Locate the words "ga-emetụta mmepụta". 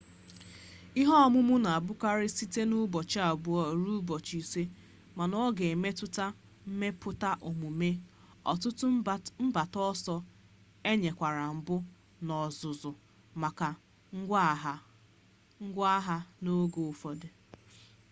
5.57-7.29